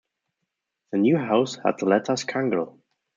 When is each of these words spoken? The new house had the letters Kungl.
The 0.91 0.97
new 0.97 1.15
house 1.15 1.57
had 1.63 1.77
the 1.77 1.85
letters 1.85 2.25
Kungl. 2.25 2.79